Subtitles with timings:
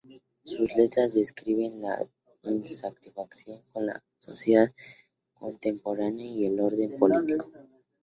[0.43, 2.03] Sus letras describen la
[2.41, 4.73] insatisfacción con la sociedad
[5.35, 7.51] contemporánea y el orden político.